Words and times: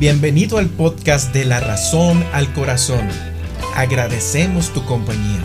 Bienvenido 0.00 0.56
al 0.56 0.70
podcast 0.70 1.34
de 1.34 1.44
la 1.44 1.60
razón 1.60 2.24
al 2.32 2.50
corazón. 2.54 3.06
Agradecemos 3.76 4.72
tu 4.72 4.82
compañía. 4.86 5.44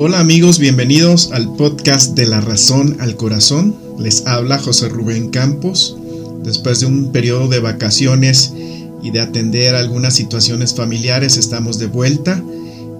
Hola 0.00 0.18
amigos, 0.18 0.58
bienvenidos 0.58 1.30
al 1.30 1.54
podcast 1.54 2.16
de 2.16 2.26
la 2.26 2.40
razón 2.40 2.96
al 2.98 3.14
corazón. 3.14 3.76
Les 3.96 4.26
habla 4.26 4.58
José 4.58 4.88
Rubén 4.88 5.30
Campos. 5.30 5.99
Después 6.42 6.80
de 6.80 6.86
un 6.86 7.12
periodo 7.12 7.48
de 7.48 7.60
vacaciones 7.60 8.52
y 9.02 9.10
de 9.10 9.20
atender 9.20 9.74
algunas 9.74 10.14
situaciones 10.14 10.74
familiares, 10.74 11.36
estamos 11.36 11.78
de 11.78 11.86
vuelta 11.86 12.42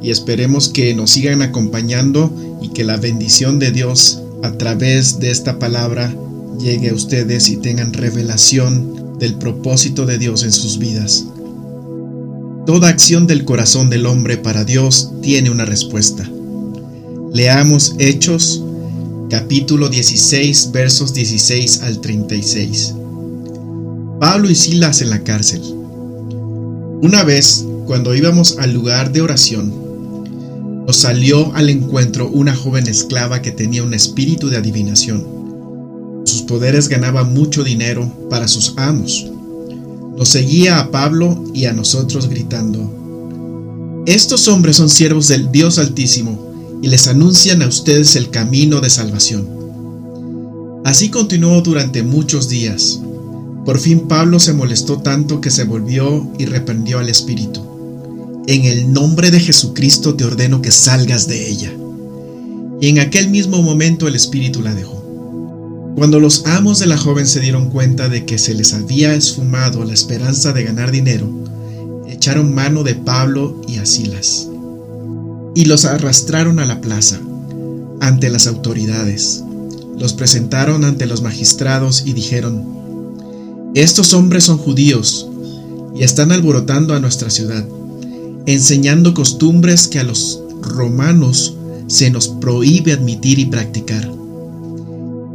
y 0.03 0.11
esperemos 0.11 0.69
que 0.69 0.95
nos 0.95 1.11
sigan 1.11 1.43
acompañando 1.43 2.33
y 2.63 2.69
que 2.69 2.85
la 2.85 2.97
bendición 2.97 3.59
de 3.59 3.71
Dios 3.71 4.23
a 4.43 4.53
través 4.53 5.19
de 5.21 5.30
esta 5.30 5.59
palabra 5.59 6.15
llegue 6.59 6.91
a 6.91 6.95
ustedes 6.95 7.49
y 7.49 7.57
tengan 7.57 7.93
revelación 7.93 9.19
del 9.19 9.35
propósito 9.35 10.07
de 10.07 10.19
Dios 10.19 10.43
en 10.43 10.52
sus 10.52 10.79
vidas. 10.79 11.27
Toda 12.66 12.88
acción 12.88 13.27
del 13.27 13.45
corazón 13.45 13.91
del 13.91 14.07
hombre 14.07 14.37
para 14.37 14.65
Dios 14.65 15.13
tiene 15.23 15.51
una 15.51 15.65
respuesta. 15.65 16.29
Leamos 17.33 17.95
Hechos 17.99 18.63
capítulo 19.29 19.88
16 19.88 20.73
versos 20.73 21.15
16 21.15 21.82
al 21.82 22.01
36. 22.01 22.95
Pablo 24.21 24.51
y 24.51 24.54
Silas 24.54 25.01
en 25.01 25.09
la 25.09 25.24
cárcel. 25.24 25.63
Una 27.01 27.24
vez, 27.24 27.65
cuando 27.87 28.15
íbamos 28.15 28.59
al 28.59 28.74
lugar 28.74 29.13
de 29.13 29.23
oración, 29.23 29.73
nos 30.87 30.95
salió 30.95 31.54
al 31.54 31.71
encuentro 31.71 32.29
una 32.29 32.54
joven 32.54 32.87
esclava 32.87 33.41
que 33.41 33.51
tenía 33.51 33.82
un 33.82 33.95
espíritu 33.95 34.51
de 34.51 34.59
adivinación. 34.59 36.23
Sus 36.26 36.43
poderes 36.43 36.88
ganaba 36.88 37.24
mucho 37.24 37.65
dinero 37.65 38.13
para 38.29 38.46
sus 38.46 38.74
amos. 38.76 39.26
Nos 40.18 40.29
seguía 40.29 40.80
a 40.80 40.91
Pablo 40.91 41.43
y 41.54 41.65
a 41.65 41.73
nosotros 41.73 42.29
gritando, 42.29 44.04
Estos 44.04 44.48
hombres 44.48 44.76
son 44.76 44.91
siervos 44.91 45.29
del 45.29 45.51
Dios 45.51 45.79
Altísimo 45.79 46.79
y 46.82 46.88
les 46.88 47.09
anuncian 47.09 47.63
a 47.63 47.68
ustedes 47.68 48.16
el 48.16 48.29
camino 48.29 48.82
de 48.82 48.91
salvación. 48.91 49.48
Así 50.85 51.09
continuó 51.09 51.63
durante 51.63 52.02
muchos 52.02 52.51
días. 52.51 53.01
Por 53.71 53.79
fin 53.79 54.09
Pablo 54.09 54.40
se 54.40 54.52
molestó 54.52 54.99
tanto 54.99 55.40
que 55.40 55.52
se 55.52 55.63
volvió 55.63 56.29
y 56.40 56.46
reprendió 56.46 56.99
al 56.99 57.09
espíritu. 57.09 58.43
En 58.49 58.65
el 58.65 58.93
nombre 58.93 59.30
de 59.30 59.38
Jesucristo 59.38 60.16
te 60.16 60.24
ordeno 60.24 60.60
que 60.60 60.73
salgas 60.73 61.29
de 61.29 61.49
ella. 61.49 61.73
Y 62.80 62.88
en 62.88 62.98
aquel 62.98 63.30
mismo 63.30 63.63
momento 63.63 64.09
el 64.09 64.16
espíritu 64.16 64.60
la 64.60 64.75
dejó. 64.75 65.94
Cuando 65.94 66.19
los 66.19 66.47
amos 66.47 66.81
de 66.81 66.87
la 66.87 66.98
joven 66.98 67.28
se 67.28 67.38
dieron 67.38 67.71
cuenta 67.71 68.09
de 68.09 68.25
que 68.25 68.38
se 68.38 68.54
les 68.54 68.75
había 68.75 69.15
esfumado 69.15 69.84
la 69.84 69.94
esperanza 69.94 70.53
de 70.53 70.65
ganar 70.65 70.91
dinero, 70.91 71.28
echaron 72.09 72.53
mano 72.53 72.82
de 72.82 72.97
Pablo 72.97 73.62
y 73.69 73.76
a 73.76 73.87
Silas 73.87 74.48
y 75.54 75.66
los 75.66 75.84
arrastraron 75.84 76.59
a 76.59 76.66
la 76.66 76.81
plaza, 76.81 77.21
ante 78.00 78.31
las 78.31 78.48
autoridades. 78.48 79.44
Los 79.97 80.12
presentaron 80.12 80.84
ante 80.84 81.06
los 81.06 81.22
magistrados 81.22 82.03
y 82.04 82.15
dijeron, 82.15 82.79
Estos 83.75 84.15
hombres 84.15 84.44
son 84.44 84.59
judíos 84.59 85.28
y 85.94 86.03
están 86.03 86.32
alborotando 86.32 86.92
a 86.92 86.98
nuestra 86.98 87.31
ciudad, 87.31 87.64
enseñando 88.47 89.14
costumbres 89.14 89.86
que 89.86 90.00
a 90.00 90.04
los 90.04 90.41
romanos 90.60 91.54
se 91.86 92.10
nos 92.10 92.26
prohíbe 92.26 92.92
admitir 92.92 93.38
y 93.38 93.47
practicar. 93.47 94.10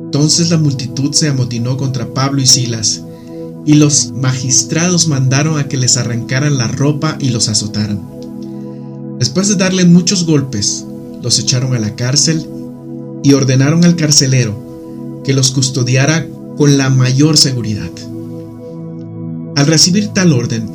Entonces 0.05 0.49
la 0.49 0.57
multitud 0.57 1.13
se 1.13 1.29
amotinó 1.29 1.77
contra 1.77 2.13
Pablo 2.13 2.41
y 2.41 2.45
Silas, 2.45 3.01
y 3.65 3.75
los 3.75 4.11
magistrados 4.11 5.07
mandaron 5.07 5.57
a 5.57 5.69
que 5.69 5.77
les 5.77 5.95
arrancaran 5.95 6.57
la 6.57 6.67
ropa 6.67 7.17
y 7.21 7.29
los 7.29 7.47
azotaran. 7.47 8.01
Después 9.17 9.47
de 9.47 9.55
darle 9.55 9.85
muchos 9.85 10.25
golpes, 10.25 10.85
los 11.21 11.39
echaron 11.39 11.73
a 11.73 11.79
la 11.79 11.95
cárcel 11.95 12.45
y 13.23 13.31
ordenaron 13.31 13.85
al 13.85 13.95
carcelero 13.95 15.21
que 15.23 15.33
los 15.33 15.51
custodiara 15.51 16.27
con 16.57 16.77
la 16.77 16.89
mayor 16.89 17.37
seguridad. 17.37 17.89
Al 19.55 19.67
recibir 19.67 20.09
tal 20.09 20.33
orden, 20.33 20.69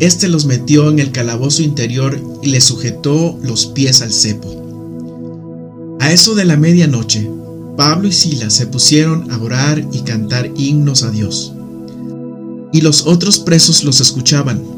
éste 0.00 0.28
los 0.28 0.46
metió 0.46 0.90
en 0.90 0.98
el 0.98 1.12
calabozo 1.12 1.62
interior 1.62 2.20
y 2.42 2.48
les 2.48 2.64
sujetó 2.64 3.38
los 3.42 3.66
pies 3.66 4.02
al 4.02 4.12
cepo. 4.12 5.96
A 6.00 6.12
eso 6.12 6.34
de 6.34 6.44
la 6.44 6.56
medianoche, 6.56 7.28
Pablo 7.76 8.08
y 8.08 8.12
Silas 8.12 8.52
se 8.52 8.66
pusieron 8.66 9.30
a 9.32 9.38
orar 9.38 9.84
y 9.92 10.00
cantar 10.00 10.50
himnos 10.56 11.02
a 11.02 11.10
Dios. 11.10 11.52
Y 12.72 12.80
los 12.80 13.06
otros 13.06 13.38
presos 13.38 13.84
los 13.84 14.00
escuchaban 14.00 14.74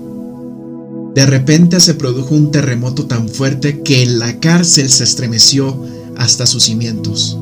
de 1.16 1.24
repente 1.24 1.80
se 1.80 1.94
produjo 1.94 2.34
un 2.34 2.50
terremoto 2.50 3.06
tan 3.06 3.30
fuerte 3.30 3.80
que 3.80 4.04
la 4.04 4.38
cárcel 4.38 4.90
se 4.90 5.04
estremeció 5.04 5.82
hasta 6.14 6.44
sus 6.44 6.64
cimientos. 6.64 7.38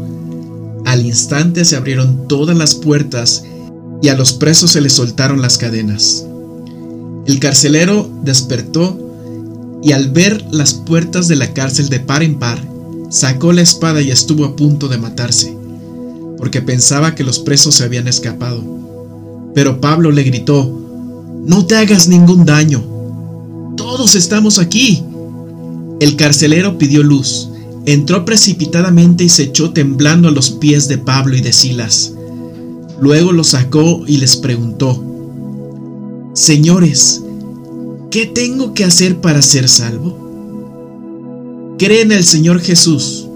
Al 0.84 1.04
instante 1.04 1.64
se 1.64 1.74
abrieron 1.74 2.28
todas 2.28 2.56
las 2.56 2.76
puertas 2.76 3.42
y 4.04 4.10
a 4.10 4.14
los 4.14 4.34
presos 4.34 4.72
se 4.72 4.82
les 4.82 4.92
soltaron 4.92 5.40
las 5.40 5.56
cadenas. 5.56 6.26
El 7.26 7.38
carcelero 7.40 8.06
despertó 8.22 9.00
y 9.82 9.92
al 9.92 10.10
ver 10.10 10.44
las 10.50 10.74
puertas 10.74 11.26
de 11.26 11.36
la 11.36 11.54
cárcel 11.54 11.88
de 11.88 12.00
par 12.00 12.22
en 12.22 12.38
par, 12.38 12.58
sacó 13.08 13.54
la 13.54 13.62
espada 13.62 14.02
y 14.02 14.10
estuvo 14.10 14.44
a 14.44 14.56
punto 14.56 14.88
de 14.88 14.98
matarse, 14.98 15.56
porque 16.36 16.60
pensaba 16.60 17.14
que 17.14 17.24
los 17.24 17.38
presos 17.38 17.76
se 17.76 17.84
habían 17.84 18.06
escapado. 18.06 18.62
Pero 19.54 19.80
Pablo 19.80 20.10
le 20.10 20.24
gritó, 20.24 20.70
No 21.46 21.64
te 21.64 21.76
hagas 21.76 22.06
ningún 22.06 22.44
daño, 22.44 22.84
todos 23.74 24.16
estamos 24.16 24.58
aquí. 24.58 25.02
El 26.00 26.16
carcelero 26.16 26.76
pidió 26.76 27.02
luz, 27.02 27.48
entró 27.86 28.26
precipitadamente 28.26 29.24
y 29.24 29.30
se 29.30 29.44
echó 29.44 29.70
temblando 29.70 30.28
a 30.28 30.30
los 30.30 30.50
pies 30.50 30.88
de 30.88 30.98
Pablo 30.98 31.38
y 31.38 31.40
de 31.40 31.54
Silas. 31.54 32.13
Luego 33.04 33.32
los 33.32 33.48
sacó 33.48 34.02
y 34.06 34.16
les 34.16 34.34
preguntó, 34.34 35.04
Señores, 36.32 37.22
¿qué 38.10 38.24
tengo 38.24 38.72
que 38.72 38.84
hacer 38.84 39.20
para 39.20 39.42
ser 39.42 39.68
salvo? 39.68 41.74
Cree 41.78 42.00
en 42.00 42.12
el 42.12 42.24
Señor 42.24 42.62
Jesús, 42.62 43.26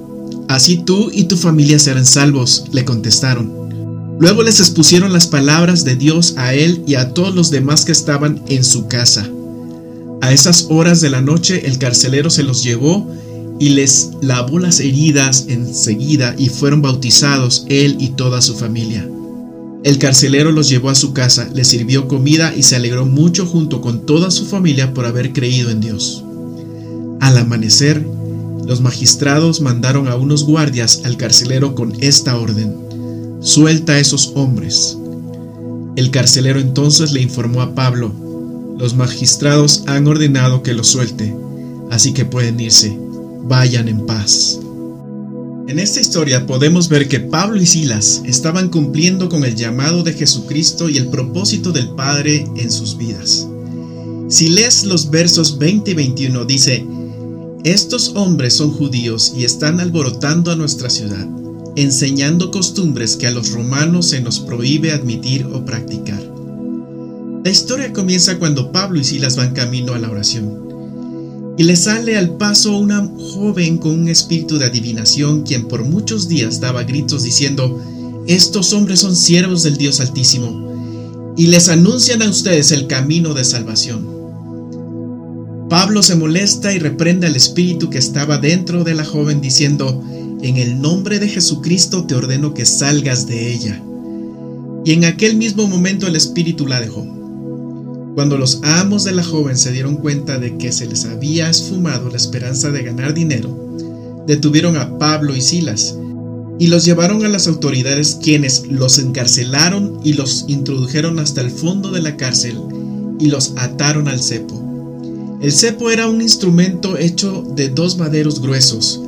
así 0.49 0.79
tú 0.79 1.11
y 1.13 1.25
tu 1.25 1.37
familia 1.37 1.79
serán 1.79 2.07
salvos, 2.07 2.65
le 2.73 2.87
contestaron. 2.87 4.17
Luego 4.19 4.43
les 4.43 4.59
expusieron 4.59 5.13
las 5.13 5.27
palabras 5.27 5.85
de 5.85 5.97
Dios 5.97 6.33
a 6.39 6.55
él 6.55 6.83
y 6.87 6.95
a 6.95 7.13
todos 7.13 7.35
los 7.35 7.51
demás 7.51 7.85
que 7.85 7.93
estaban 7.93 8.41
en 8.49 8.65
su 8.65 8.89
casa. 8.89 9.29
A 10.23 10.33
esas 10.33 10.69
horas 10.71 11.03
de 11.03 11.11
la 11.11 11.21
noche 11.21 11.67
el 11.67 11.77
carcelero 11.77 12.31
se 12.31 12.43
los 12.43 12.63
llevó 12.63 13.07
y 13.59 13.69
les 13.69 14.13
lavó 14.23 14.61
las 14.61 14.81
heridas 14.81 15.45
enseguida 15.49 16.35
y 16.39 16.49
fueron 16.49 16.81
bautizados 16.81 17.67
él 17.69 17.99
y 18.01 18.13
toda 18.13 18.41
su 18.41 18.57
familia. 18.57 19.07
El 19.85 19.99
carcelero 19.99 20.51
los 20.51 20.69
llevó 20.69 20.91
a 20.91 20.95
su 20.95 21.13
casa, 21.13 21.49
les 21.55 21.69
sirvió 21.69 22.09
comida 22.09 22.55
y 22.55 22.65
se 22.65 22.77
alegró 22.77 23.07
mucho 23.07 23.47
junto 23.47 23.81
con 23.81 24.07
toda 24.07 24.31
su 24.31 24.47
familia 24.47 24.93
por 24.93 25.07
haber 25.07 25.33
creído 25.33 25.71
en 25.71 25.81
Dios. 25.81 26.25
Al 27.21 27.39
amanecer, 27.39 28.05
los 28.67 28.81
magistrados 28.81 29.61
mandaron 29.61 30.09
a 30.09 30.17
unos 30.17 30.45
guardias 30.45 31.03
al 31.05 31.17
carcelero 31.17 31.75
con 31.75 31.95
esta 32.01 32.37
orden, 32.37 32.77
suelta 33.41 33.95
a 33.95 33.99
esos 34.01 34.33
hombres. 34.35 34.99
El 35.97 36.11
carcelero 36.11 36.59
entonces 36.59 37.13
le 37.13 37.23
informó 37.23 37.63
a 37.63 37.75
Pablo, 37.75 38.13
los 38.79 38.95
magistrados 38.95 39.85
han 39.87 40.07
ordenado 40.07 40.63
que 40.63 40.73
lo 40.73 40.85
suelte, 40.85 41.35
así 41.91 42.13
que 42.13 42.25
pueden 42.25 42.61
irse. 42.61 42.97
Vayan 43.43 43.89
en 43.89 44.07
paz. 44.07 44.61
En 45.69 45.79
esta 45.79 46.01
historia 46.01 46.47
podemos 46.47 46.89
ver 46.89 47.09
que 47.09 47.21
Pablo 47.21 47.61
y 47.61 47.67
Silas 47.67 48.23
estaban 48.25 48.71
cumpliendo 48.71 49.29
con 49.29 49.45
el 49.45 49.55
llamado 49.55 50.03
de 50.03 50.15
Jesucristo 50.15 50.89
y 50.89 50.97
el 50.97 51.09
propósito 51.09 51.73
del 51.73 51.91
Padre 51.91 52.47
en 52.57 52.73
sus 52.73 52.97
vidas. 52.97 53.47
Si 54.31 54.49
lees 54.49 54.85
los 54.85 55.11
versos 55.11 55.59
20 55.59 55.91
y 55.91 55.95
21 55.95 56.47
dice, 56.47 56.87
estos 57.65 58.13
hombres 58.15 58.55
son 58.55 58.71
judíos 58.71 59.35
y 59.37 59.45
están 59.45 59.79
alborotando 59.79 60.51
a 60.51 60.57
nuestra 60.57 60.89
ciudad, 60.89 61.29
enseñando 61.77 62.51
costumbres 62.51 63.19
que 63.19 63.27
a 63.27 63.31
los 63.31 63.51
romanos 63.51 64.07
se 64.07 64.23
nos 64.23 64.41
prohíbe 64.41 64.93
admitir 64.93 65.45
o 65.53 65.67
practicar. 65.67 66.23
La 67.45 67.51
historia 67.51 67.93
comienza 67.93 68.39
cuando 68.39 68.73
Pablo 68.73 69.01
y 69.01 69.05
Silas 69.05 69.37
van 69.37 69.53
camino 69.53 69.93
a 69.93 69.99
la 69.99 70.11
oración. 70.11 70.68
Y 71.59 71.65
le 71.65 71.75
sale 71.75 72.17
al 72.17 72.37
paso 72.37 72.79
una 72.79 73.11
joven 73.19 73.79
con 73.79 73.91
un 73.91 74.09
espíritu 74.09 74.59
de 74.59 74.67
adivinación 74.67 75.43
quien 75.43 75.67
por 75.67 75.85
muchos 75.85 76.29
días 76.29 76.61
daba 76.61 76.85
gritos 76.85 77.25
diciendo, 77.25 77.83
estos 78.29 78.73
hombres 78.73 79.01
son 79.01 79.17
siervos 79.17 79.65
del 79.65 79.77
Dios 79.77 79.99
Altísimo, 79.99 81.35
y 81.37 81.49
les 81.49 81.69
anuncian 81.69 82.23
a 82.23 82.31
ustedes 82.31 82.71
el 82.71 82.87
camino 82.87 83.35
de 83.35 83.45
salvación. 83.45 84.07
Pablo 85.69 86.03
se 86.05 86.15
molesta 86.15 86.73
y 86.73 86.79
reprende 86.79 87.27
al 87.27 87.35
espíritu 87.35 87.91
que 87.91 87.99
estaba 87.99 88.39
dentro 88.39 88.85
de 88.85 88.95
la 88.95 89.05
joven 89.05 89.41
diciendo, 89.41 90.05
en 90.41 90.59
el 90.59 90.81
nombre 90.81 91.19
de 91.19 91.29
Jesucristo 91.29 92.05
te 92.05 92.15
ordeno 92.15 92.55
que 92.55 92.65
salgas 92.67 93.27
de 93.27 93.53
ella. 93.53 93.83
Y 94.85 94.93
en 94.93 95.05
aquel 95.05 95.37
mismo 95.37 95.67
momento 95.67 96.07
el 96.07 96.15
espíritu 96.15 96.69
la 96.69 96.81
dejó. 96.81 97.18
Cuando 98.19 98.37
los 98.37 98.59
amos 98.65 99.05
de 99.05 99.13
la 99.13 99.23
joven 99.23 99.57
se 99.57 99.71
dieron 99.71 99.95
cuenta 99.95 100.41
de 100.41 100.59
que 100.59 100.73
se 100.73 100.87
les 100.87 101.05
había 101.05 101.49
esfumado 101.49 102.11
la 102.11 102.17
esperanza 102.17 102.73
de 102.73 102.83
ganar 102.83 103.15
dinero, 103.15 103.77
detuvieron 104.27 104.77
a 104.77 104.99
Pablo 104.99 105.37
y 105.37 105.41
Silas 105.41 105.97
y 106.59 106.67
los 106.67 106.85
llevaron 106.85 107.25
a 107.25 107.29
las 107.29 107.47
autoridades 107.47 108.19
quienes 108.21 108.67
los 108.67 108.99
encarcelaron 108.99 110.01
y 110.03 110.15
los 110.15 110.47
introdujeron 110.49 111.21
hasta 111.21 111.43
el 111.43 111.53
fondo 111.53 111.93
de 111.93 112.03
la 112.03 112.17
cárcel 112.17 112.59
y 113.21 113.29
los 113.29 113.53
ataron 113.55 114.09
al 114.09 114.21
cepo. 114.21 115.39
El 115.41 115.53
cepo 115.53 115.89
era 115.89 116.09
un 116.09 116.21
instrumento 116.21 116.99
hecho 116.99 117.45
de 117.55 117.69
dos 117.69 117.99
maderos 117.99 118.43
gruesos 118.43 119.01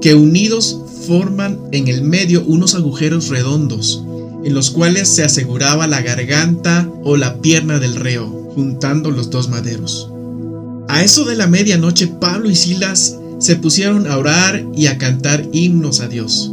que 0.00 0.14
unidos 0.14 0.78
forman 1.08 1.58
en 1.72 1.88
el 1.88 2.02
medio 2.02 2.44
unos 2.46 2.76
agujeros 2.76 3.30
redondos 3.30 4.04
en 4.44 4.54
los 4.54 4.70
cuales 4.70 5.08
se 5.08 5.24
aseguraba 5.24 5.88
la 5.88 6.02
garganta 6.02 6.88
o 7.02 7.16
la 7.16 7.40
pierna 7.40 7.78
del 7.78 7.96
reo, 7.96 8.43
juntando 8.54 9.10
los 9.10 9.30
dos 9.30 9.48
maderos. 9.48 10.10
A 10.88 11.02
eso 11.02 11.24
de 11.24 11.36
la 11.36 11.46
medianoche 11.46 12.06
Pablo 12.06 12.50
y 12.50 12.56
Silas 12.56 13.16
se 13.38 13.56
pusieron 13.56 14.06
a 14.06 14.16
orar 14.16 14.64
y 14.74 14.86
a 14.86 14.98
cantar 14.98 15.46
himnos 15.52 16.00
a 16.00 16.08
Dios 16.08 16.50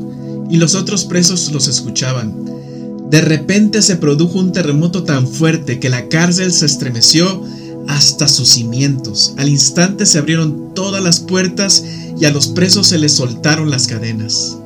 y 0.51 0.57
los 0.57 0.75
otros 0.75 1.05
presos 1.05 1.51
los 1.53 1.67
escuchaban. 1.67 2.35
De 3.09 3.21
repente 3.21 3.81
se 3.81 3.95
produjo 3.95 4.37
un 4.37 4.51
terremoto 4.51 5.03
tan 5.03 5.27
fuerte 5.27 5.79
que 5.79 5.89
la 5.89 6.09
cárcel 6.09 6.51
se 6.51 6.65
estremeció 6.65 7.43
hasta 7.87 8.27
sus 8.27 8.49
cimientos. 8.49 9.33
Al 9.37 9.47
instante 9.47 10.05
se 10.05 10.19
abrieron 10.19 10.73
todas 10.75 11.01
las 11.01 11.21
puertas 11.21 11.83
y 12.19 12.25
a 12.25 12.31
los 12.31 12.47
presos 12.47 12.87
se 12.87 12.99
les 12.99 13.13
soltaron 13.13 13.69
las 13.69 13.87
cadenas. 13.87 14.57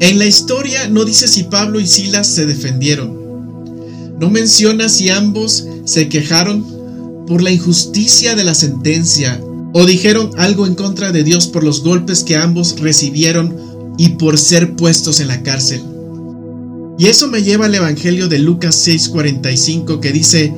En 0.00 0.18
la 0.18 0.26
historia 0.26 0.88
no 0.88 1.04
dice 1.04 1.28
si 1.28 1.44
Pablo 1.44 1.78
y 1.78 1.86
Silas 1.86 2.26
se 2.26 2.46
defendieron. 2.46 3.22
No 4.18 4.30
menciona 4.30 4.88
si 4.88 5.10
ambos 5.10 5.66
se 5.84 6.08
quejaron 6.08 7.24
por 7.26 7.42
la 7.42 7.50
injusticia 7.50 8.34
de 8.34 8.44
la 8.44 8.54
sentencia 8.54 9.40
o 9.72 9.86
dijeron 9.86 10.30
algo 10.36 10.66
en 10.66 10.74
contra 10.74 11.10
de 11.10 11.24
Dios 11.24 11.48
por 11.48 11.64
los 11.64 11.82
golpes 11.82 12.22
que 12.22 12.36
ambos 12.36 12.78
recibieron 12.78 13.56
y 13.98 14.10
por 14.10 14.38
ser 14.38 14.76
puestos 14.76 15.20
en 15.20 15.28
la 15.28 15.42
cárcel. 15.42 15.82
Y 16.98 17.06
eso 17.06 17.28
me 17.28 17.42
lleva 17.42 17.66
al 17.66 17.74
Evangelio 17.74 18.28
de 18.28 18.38
Lucas 18.38 18.86
6:45 18.86 20.00
que 20.00 20.12
dice, 20.12 20.54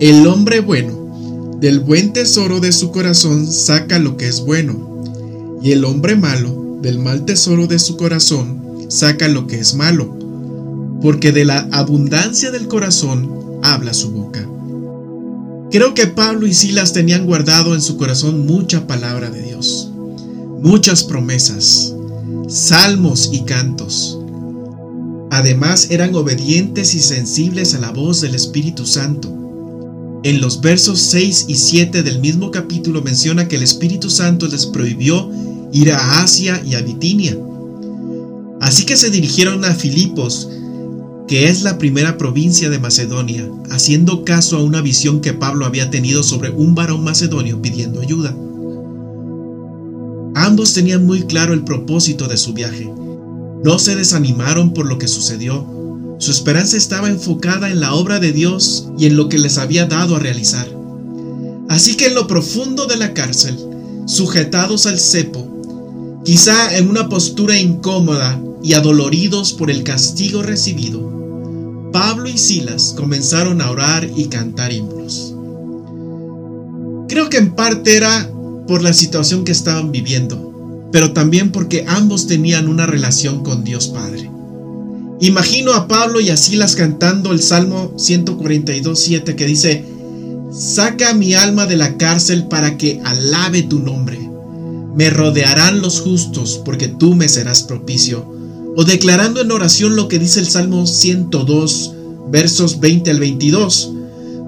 el 0.00 0.26
hombre 0.26 0.60
bueno, 0.60 1.56
del 1.60 1.80
buen 1.80 2.12
tesoro 2.12 2.60
de 2.60 2.72
su 2.72 2.90
corazón 2.90 3.50
saca 3.52 3.98
lo 3.98 4.16
que 4.16 4.28
es 4.28 4.40
bueno, 4.40 5.02
y 5.62 5.72
el 5.72 5.84
hombre 5.84 6.16
malo, 6.16 6.78
del 6.80 6.98
mal 6.98 7.24
tesoro 7.24 7.66
de 7.66 7.78
su 7.78 7.96
corazón, 7.96 8.86
saca 8.88 9.28
lo 9.28 9.46
que 9.46 9.58
es 9.58 9.74
malo, 9.74 10.16
porque 11.02 11.32
de 11.32 11.44
la 11.44 11.68
abundancia 11.72 12.50
del 12.50 12.68
corazón 12.68 13.28
habla 13.62 13.94
su 13.94 14.10
boca. 14.10 14.46
Creo 15.70 15.92
que 15.92 16.06
Pablo 16.06 16.46
y 16.46 16.54
Silas 16.54 16.92
tenían 16.92 17.26
guardado 17.26 17.74
en 17.74 17.82
su 17.82 17.96
corazón 17.96 18.46
mucha 18.46 18.86
palabra 18.86 19.30
de 19.30 19.42
Dios, 19.42 19.90
muchas 20.62 21.04
promesas, 21.04 21.94
salmos 22.48 23.30
y 23.32 23.42
cantos. 23.42 24.18
Además 25.30 25.88
eran 25.90 26.14
obedientes 26.14 26.94
y 26.94 27.00
sensibles 27.00 27.74
a 27.74 27.80
la 27.80 27.90
voz 27.90 28.22
del 28.22 28.34
Espíritu 28.34 28.86
Santo. 28.86 29.28
En 30.24 30.40
los 30.40 30.60
versos 30.62 31.00
6 31.00 31.44
y 31.48 31.54
7 31.56 32.02
del 32.02 32.18
mismo 32.20 32.50
capítulo 32.50 33.02
menciona 33.02 33.46
que 33.46 33.56
el 33.56 33.62
Espíritu 33.62 34.08
Santo 34.08 34.48
les 34.48 34.66
prohibió 34.66 35.30
ir 35.72 35.92
a 35.92 36.22
Asia 36.22 36.62
y 36.66 36.74
a 36.74 36.80
Bitinia. 36.80 37.38
Así 38.60 38.84
que 38.84 38.96
se 38.96 39.10
dirigieron 39.10 39.64
a 39.64 39.74
Filipos, 39.74 40.48
que 41.28 41.48
es 41.48 41.62
la 41.62 41.76
primera 41.76 42.16
provincia 42.16 42.70
de 42.70 42.78
Macedonia, 42.78 43.46
haciendo 43.70 44.24
caso 44.24 44.56
a 44.56 44.62
una 44.62 44.80
visión 44.80 45.20
que 45.20 45.34
Pablo 45.34 45.66
había 45.66 45.90
tenido 45.90 46.22
sobre 46.22 46.50
un 46.50 46.74
varón 46.74 47.04
macedonio 47.04 47.60
pidiendo 47.60 48.00
ayuda. 48.00 48.34
Ambos 50.34 50.72
tenían 50.72 51.04
muy 51.04 51.24
claro 51.24 51.52
el 51.52 51.64
propósito 51.64 52.28
de 52.28 52.38
su 52.38 52.54
viaje. 52.54 52.90
No 53.62 53.78
se 53.78 53.94
desanimaron 53.94 54.72
por 54.72 54.86
lo 54.86 54.98
que 54.98 55.06
sucedió. 55.06 55.66
Su 56.18 56.30
esperanza 56.30 56.78
estaba 56.78 57.08
enfocada 57.08 57.70
en 57.70 57.80
la 57.80 57.92
obra 57.92 58.20
de 58.20 58.32
Dios 58.32 58.88
y 58.98 59.04
en 59.04 59.16
lo 59.16 59.28
que 59.28 59.38
les 59.38 59.58
había 59.58 59.84
dado 59.84 60.16
a 60.16 60.20
realizar. 60.20 60.66
Así 61.68 61.96
que 61.96 62.06
en 62.06 62.14
lo 62.14 62.26
profundo 62.26 62.86
de 62.86 62.96
la 62.96 63.12
cárcel, 63.12 63.58
sujetados 64.06 64.86
al 64.86 64.98
cepo, 64.98 66.22
quizá 66.24 66.78
en 66.78 66.88
una 66.88 67.10
postura 67.10 67.58
incómoda 67.60 68.40
y 68.62 68.74
adoloridos 68.74 69.52
por 69.52 69.70
el 69.70 69.84
castigo 69.84 70.42
recibido, 70.42 71.00
Pablo 71.92 72.28
y 72.28 72.36
Silas 72.36 72.94
comenzaron 72.96 73.60
a 73.60 73.70
orar 73.70 74.08
y 74.16 74.26
cantar 74.26 74.72
himnos. 74.72 75.34
Creo 77.08 77.30
que 77.30 77.38
en 77.38 77.54
parte 77.54 77.96
era 77.96 78.30
por 78.66 78.82
la 78.82 78.92
situación 78.92 79.44
que 79.44 79.52
estaban 79.52 79.90
viviendo, 79.90 80.88
pero 80.92 81.12
también 81.12 81.50
porque 81.50 81.84
ambos 81.88 82.26
tenían 82.26 82.68
una 82.68 82.86
relación 82.86 83.42
con 83.42 83.64
Dios 83.64 83.88
Padre. 83.88 84.30
Imagino 85.20 85.72
a 85.72 85.88
Pablo 85.88 86.20
y 86.20 86.30
a 86.30 86.36
Silas 86.36 86.76
cantando 86.76 87.32
el 87.32 87.42
Salmo 87.42 87.92
142.7 87.96 89.34
que 89.34 89.46
dice, 89.46 89.84
Saca 90.52 91.12
mi 91.12 91.34
alma 91.34 91.66
de 91.66 91.76
la 91.76 91.96
cárcel 91.96 92.46
para 92.46 92.78
que 92.78 93.00
alabe 93.04 93.62
tu 93.62 93.80
nombre. 93.80 94.18
Me 94.94 95.10
rodearán 95.10 95.80
los 95.80 96.00
justos 96.00 96.60
porque 96.64 96.88
tú 96.88 97.14
me 97.14 97.28
serás 97.28 97.62
propicio. 97.62 98.37
O 98.80 98.84
declarando 98.84 99.40
en 99.40 99.50
oración 99.50 99.96
lo 99.96 100.06
que 100.06 100.20
dice 100.20 100.38
el 100.38 100.46
Salmo 100.46 100.86
102, 100.86 101.94
versos 102.30 102.78
20 102.78 103.10
al 103.10 103.18
22, 103.18 103.92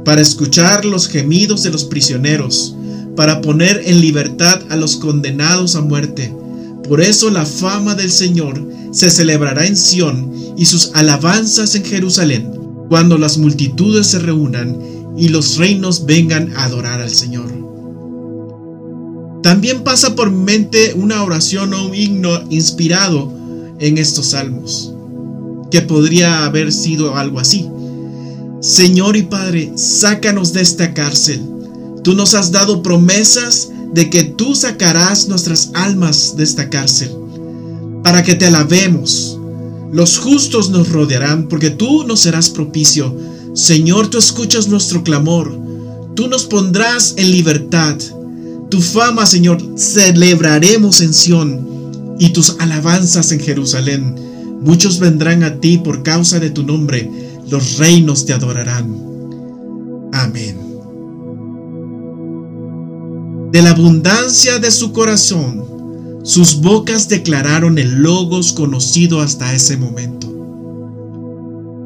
para 0.04 0.20
escuchar 0.20 0.84
los 0.84 1.08
gemidos 1.08 1.64
de 1.64 1.70
los 1.70 1.82
prisioneros 1.82 2.76
para 3.16 3.40
poner 3.40 3.82
en 3.86 4.00
libertad 4.00 4.62
a 4.68 4.76
los 4.76 4.98
condenados 4.98 5.74
a 5.74 5.80
muerte. 5.80 6.32
Por 6.88 7.00
eso 7.00 7.28
la 7.30 7.44
fama 7.44 7.96
del 7.96 8.12
Señor 8.12 8.64
se 8.92 9.10
celebrará 9.10 9.66
en 9.66 9.76
Sión 9.76 10.32
y 10.56 10.64
sus 10.64 10.92
alabanzas 10.94 11.74
en 11.74 11.84
Jerusalén, 11.84 12.52
cuando 12.88 13.18
las 13.18 13.36
multitudes 13.36 14.06
se 14.06 14.20
reúnan 14.20 14.78
y 15.18 15.30
los 15.30 15.56
reinos 15.56 16.06
vengan 16.06 16.56
a 16.56 16.66
adorar 16.66 17.00
al 17.00 17.10
Señor. 17.10 17.50
También 19.42 19.82
pasa 19.82 20.14
por 20.14 20.30
mi 20.30 20.44
mente 20.44 20.94
una 20.94 21.24
oración 21.24 21.74
o 21.74 21.86
un 21.86 21.96
himno 21.96 22.44
inspirado 22.48 23.39
en 23.80 23.98
estos 23.98 24.26
salmos, 24.26 24.92
que 25.70 25.82
podría 25.82 26.44
haber 26.44 26.72
sido 26.72 27.16
algo 27.16 27.40
así. 27.40 27.68
Señor 28.60 29.16
y 29.16 29.22
Padre, 29.22 29.72
sácanos 29.76 30.52
de 30.52 30.60
esta 30.60 30.92
cárcel 30.92 31.40
Tú 32.02 32.14
nos 32.14 32.34
has 32.34 32.50
dado 32.50 32.82
promesas 32.82 33.70
de 33.92 34.08
que 34.08 34.24
tú 34.24 34.54
sacarás 34.54 35.28
nuestras 35.28 35.70
almas 35.74 36.34
de 36.36 36.44
esta 36.44 36.70
cárcel, 36.70 37.10
para 38.02 38.22
que 38.22 38.34
te 38.34 38.46
alabemos. 38.46 39.38
Los 39.92 40.18
justos 40.18 40.70
nos 40.70 40.88
rodearán, 40.88 41.48
porque 41.48 41.70
tú 41.70 42.06
nos 42.06 42.20
serás 42.20 42.48
propicio. 42.48 43.14
Señor, 43.54 44.08
tú 44.08 44.18
escuchas 44.18 44.68
nuestro 44.68 45.02
clamor. 45.02 45.52
Tú 46.14 46.28
nos 46.28 46.44
pondrás 46.44 47.14
en 47.16 47.32
libertad. 47.32 47.96
Tu 48.70 48.80
fama, 48.80 49.26
Señor, 49.26 49.60
celebraremos 49.76 51.00
en 51.02 51.12
Sión 51.12 51.68
y 52.20 52.28
tus 52.28 52.56
alabanzas 52.60 53.32
en 53.32 53.40
Jerusalén. 53.40 54.14
Muchos 54.60 55.00
vendrán 55.00 55.42
a 55.42 55.58
ti 55.58 55.78
por 55.78 56.02
causa 56.02 56.38
de 56.38 56.50
tu 56.50 56.62
nombre. 56.62 57.10
Los 57.48 57.78
reinos 57.78 58.26
te 58.26 58.34
adorarán. 58.34 58.94
Amén. 60.12 60.58
De 63.50 63.62
la 63.62 63.70
abundancia 63.70 64.58
de 64.58 64.70
su 64.70 64.92
corazón, 64.92 66.20
sus 66.22 66.60
bocas 66.60 67.08
declararon 67.08 67.78
el 67.78 68.02
logos 68.02 68.52
conocido 68.52 69.22
hasta 69.22 69.54
ese 69.54 69.78
momento. 69.78 70.28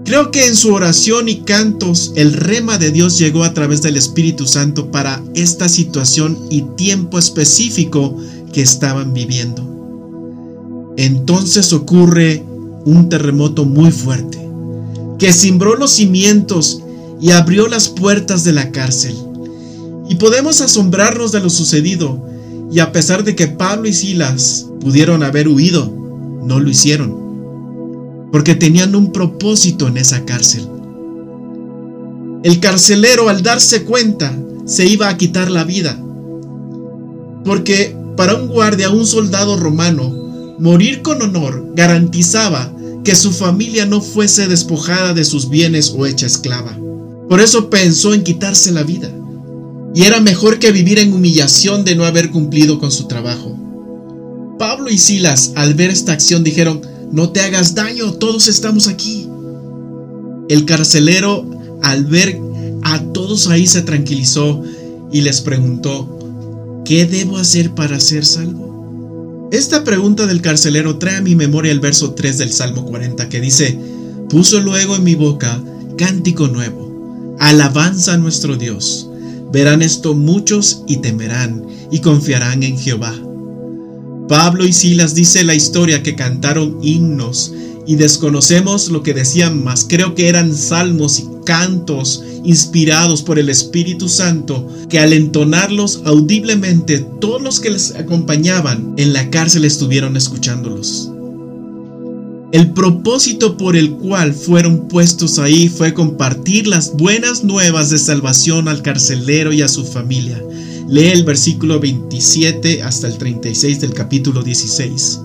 Creo 0.04 0.32
que 0.32 0.46
en 0.46 0.56
su 0.56 0.74
oración 0.74 1.28
y 1.28 1.42
cantos 1.42 2.12
el 2.16 2.32
rema 2.32 2.76
de 2.76 2.90
Dios 2.90 3.18
llegó 3.18 3.44
a 3.44 3.54
través 3.54 3.82
del 3.82 3.96
Espíritu 3.96 4.48
Santo 4.48 4.90
para 4.90 5.22
esta 5.34 5.68
situación 5.68 6.36
y 6.50 6.62
tiempo 6.76 7.20
específico 7.20 8.16
que 8.52 8.62
estaban 8.62 9.14
viviendo. 9.14 9.73
Entonces 10.96 11.72
ocurre 11.72 12.44
un 12.84 13.08
terremoto 13.08 13.64
muy 13.64 13.90
fuerte 13.90 14.44
que 15.18 15.32
cimbró 15.32 15.76
los 15.76 15.92
cimientos 15.92 16.82
y 17.20 17.30
abrió 17.30 17.68
las 17.68 17.88
puertas 17.88 18.44
de 18.44 18.52
la 18.52 18.70
cárcel. 18.70 19.14
Y 20.08 20.16
podemos 20.16 20.60
asombrarnos 20.60 21.32
de 21.32 21.40
lo 21.40 21.50
sucedido, 21.50 22.22
y 22.70 22.80
a 22.80 22.92
pesar 22.92 23.24
de 23.24 23.34
que 23.34 23.46
Pablo 23.46 23.88
y 23.88 23.94
Silas 23.94 24.66
pudieron 24.80 25.22
haber 25.22 25.48
huido, 25.48 25.90
no 26.44 26.60
lo 26.60 26.68
hicieron, 26.68 28.28
porque 28.30 28.54
tenían 28.54 28.94
un 28.94 29.12
propósito 29.12 29.88
en 29.88 29.96
esa 29.96 30.24
cárcel. 30.24 30.68
El 32.42 32.60
carcelero 32.60 33.30
al 33.30 33.42
darse 33.42 33.84
cuenta 33.84 34.36
se 34.66 34.84
iba 34.84 35.08
a 35.08 35.16
quitar 35.16 35.50
la 35.50 35.64
vida. 35.64 35.98
Porque 37.44 37.96
para 38.16 38.34
un 38.34 38.48
guardia, 38.48 38.90
un 38.90 39.06
soldado 39.06 39.56
romano, 39.56 40.23
morir 40.58 41.02
con 41.02 41.22
honor 41.22 41.72
garantizaba 41.74 42.72
que 43.04 43.14
su 43.14 43.32
familia 43.32 43.86
no 43.86 44.00
fuese 44.00 44.48
despojada 44.48 45.12
de 45.12 45.24
sus 45.24 45.48
bienes 45.50 45.94
o 45.96 46.06
hecha 46.06 46.26
esclava. 46.26 46.76
Por 47.28 47.40
eso 47.40 47.70
pensó 47.70 48.14
en 48.14 48.22
quitarse 48.22 48.72
la 48.72 48.82
vida. 48.82 49.10
Y 49.94 50.02
era 50.02 50.20
mejor 50.20 50.58
que 50.58 50.72
vivir 50.72 50.98
en 50.98 51.12
humillación 51.12 51.84
de 51.84 51.94
no 51.94 52.04
haber 52.04 52.30
cumplido 52.30 52.78
con 52.78 52.90
su 52.90 53.06
trabajo. 53.06 53.56
Pablo 54.58 54.90
y 54.90 54.98
Silas, 54.98 55.52
al 55.54 55.74
ver 55.74 55.90
esta 55.90 56.12
acción, 56.12 56.42
dijeron, 56.42 56.80
no 57.12 57.30
te 57.30 57.40
hagas 57.40 57.74
daño, 57.74 58.12
todos 58.14 58.48
estamos 58.48 58.88
aquí. 58.88 59.28
El 60.48 60.64
carcelero, 60.64 61.48
al 61.82 62.04
ver 62.04 62.40
a 62.82 63.00
todos 63.12 63.48
ahí, 63.48 63.66
se 63.66 63.82
tranquilizó 63.82 64.62
y 65.12 65.20
les 65.20 65.40
preguntó, 65.40 66.82
¿qué 66.84 67.06
debo 67.06 67.36
hacer 67.36 67.74
para 67.74 68.00
ser 68.00 68.24
salvo? 68.24 68.73
Esta 69.54 69.84
pregunta 69.84 70.26
del 70.26 70.42
carcelero 70.42 70.98
trae 70.98 71.18
a 71.18 71.20
mi 71.20 71.36
memoria 71.36 71.70
el 71.70 71.78
verso 71.78 72.12
3 72.14 72.38
del 72.38 72.52
Salmo 72.52 72.84
40 72.86 73.28
que 73.28 73.40
dice, 73.40 73.78
puso 74.28 74.60
luego 74.60 74.96
en 74.96 75.04
mi 75.04 75.14
boca 75.14 75.62
cántico 75.96 76.48
nuevo, 76.48 77.36
alabanza 77.38 78.14
a 78.14 78.16
nuestro 78.16 78.56
Dios. 78.56 79.08
Verán 79.52 79.82
esto 79.82 80.16
muchos 80.16 80.82
y 80.88 80.96
temerán 80.96 81.64
y 81.92 82.00
confiarán 82.00 82.64
en 82.64 82.76
Jehová. 82.76 83.14
Pablo 84.28 84.64
y 84.64 84.72
Silas 84.72 85.14
dice 85.14 85.44
la 85.44 85.54
historia 85.54 86.02
que 86.02 86.16
cantaron 86.16 86.80
himnos 86.82 87.54
y 87.86 87.94
desconocemos 87.94 88.88
lo 88.88 89.04
que 89.04 89.14
decían, 89.14 89.62
mas 89.62 89.86
creo 89.88 90.16
que 90.16 90.28
eran 90.28 90.52
salmos 90.52 91.20
y 91.20 91.28
cantos 91.46 92.24
inspirados 92.44 93.22
por 93.22 93.38
el 93.38 93.48
Espíritu 93.48 94.08
Santo, 94.08 94.68
que 94.88 94.98
al 94.98 95.12
entonarlos 95.12 96.02
audiblemente 96.04 97.04
todos 97.20 97.42
los 97.42 97.60
que 97.60 97.70
les 97.70 97.94
acompañaban 97.94 98.94
en 98.96 99.12
la 99.12 99.30
cárcel 99.30 99.64
estuvieron 99.64 100.16
escuchándolos. 100.16 101.10
El 102.52 102.70
propósito 102.70 103.56
por 103.56 103.74
el 103.74 103.90
cual 103.92 104.32
fueron 104.32 104.86
puestos 104.86 105.40
ahí 105.40 105.68
fue 105.68 105.92
compartir 105.92 106.68
las 106.68 106.92
buenas 106.92 107.42
nuevas 107.42 107.90
de 107.90 107.98
salvación 107.98 108.68
al 108.68 108.82
carcelero 108.82 109.52
y 109.52 109.62
a 109.62 109.68
su 109.68 109.84
familia, 109.84 110.40
Lee 110.88 111.06
el 111.06 111.24
versículo 111.24 111.80
27 111.80 112.82
hasta 112.82 113.06
el 113.06 113.16
36 113.16 113.80
del 113.80 113.94
capítulo 113.94 114.42
16. 114.42 115.20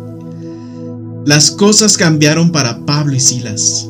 Las 1.26 1.52
cosas 1.52 1.98
cambiaron 1.98 2.52
para 2.52 2.86
Pablo 2.86 3.14
y 3.14 3.20
Silas. 3.20 3.90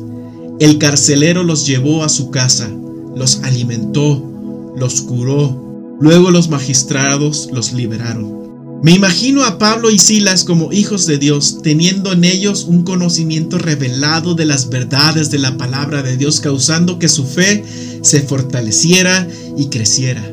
El 0.58 0.78
carcelero 0.78 1.44
los 1.44 1.66
llevó 1.66 2.02
a 2.02 2.08
su 2.08 2.30
casa, 2.30 2.68
los 3.14 3.42
alimentó, 3.42 4.72
los 4.76 5.02
curó, 5.02 5.96
luego 6.00 6.30
los 6.30 6.48
magistrados 6.48 7.48
los 7.52 7.72
liberaron. 7.72 8.40
Me 8.82 8.92
imagino 8.92 9.44
a 9.44 9.58
Pablo 9.58 9.90
y 9.90 9.98
Silas 9.98 10.44
como 10.44 10.72
hijos 10.72 11.06
de 11.06 11.18
Dios, 11.18 11.58
teniendo 11.62 12.12
en 12.12 12.24
ellos 12.24 12.64
un 12.64 12.82
conocimiento 12.82 13.58
revelado 13.58 14.34
de 14.34 14.46
las 14.46 14.70
verdades 14.70 15.30
de 15.30 15.38
la 15.38 15.58
palabra 15.58 16.02
de 16.02 16.16
Dios, 16.16 16.40
causando 16.40 16.98
que 16.98 17.10
su 17.10 17.26
fe 17.26 17.62
se 18.00 18.22
fortaleciera 18.22 19.28
y 19.58 19.66
creciera. 19.66 20.24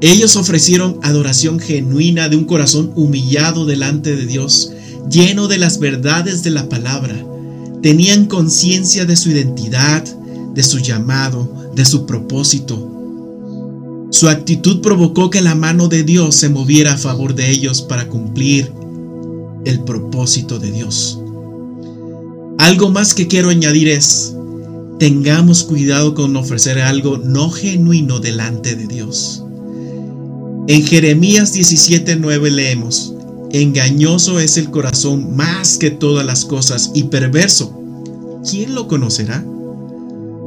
Ellos 0.00 0.36
ofrecieron 0.36 1.00
adoración 1.02 1.58
genuina 1.58 2.28
de 2.28 2.36
un 2.36 2.44
corazón 2.44 2.92
humillado 2.94 3.66
delante 3.66 4.14
de 4.14 4.26
Dios, 4.26 4.72
lleno 5.10 5.48
de 5.48 5.58
las 5.58 5.80
verdades 5.80 6.44
de 6.44 6.50
la 6.50 6.68
palabra. 6.68 7.16
Tenían 7.82 8.26
conciencia 8.26 9.04
de 9.04 9.16
su 9.16 9.30
identidad, 9.30 10.04
de 10.54 10.62
su 10.62 10.78
llamado, 10.78 11.61
de 11.74 11.84
su 11.84 12.06
propósito. 12.06 12.88
Su 14.10 14.28
actitud 14.28 14.80
provocó 14.80 15.30
que 15.30 15.40
la 15.40 15.54
mano 15.54 15.88
de 15.88 16.02
Dios 16.02 16.34
se 16.34 16.48
moviera 16.48 16.92
a 16.92 16.98
favor 16.98 17.34
de 17.34 17.50
ellos 17.50 17.82
para 17.82 18.08
cumplir 18.08 18.72
el 19.64 19.80
propósito 19.80 20.58
de 20.58 20.70
Dios. 20.70 21.18
Algo 22.58 22.90
más 22.90 23.14
que 23.14 23.26
quiero 23.26 23.48
añadir 23.48 23.88
es, 23.88 24.34
tengamos 24.98 25.64
cuidado 25.64 26.14
con 26.14 26.36
ofrecer 26.36 26.78
algo 26.80 27.18
no 27.18 27.50
genuino 27.50 28.20
delante 28.20 28.76
de 28.76 28.86
Dios. 28.86 29.42
En 30.68 30.86
Jeremías 30.86 31.54
17:9 31.54 32.50
leemos, 32.50 33.14
Engañoso 33.50 34.40
es 34.40 34.56
el 34.56 34.70
corazón 34.70 35.36
más 35.36 35.76
que 35.76 35.90
todas 35.90 36.24
las 36.24 36.44
cosas 36.44 36.90
y 36.94 37.04
perverso. 37.04 37.78
¿Quién 38.48 38.74
lo 38.74 38.88
conocerá? 38.88 39.44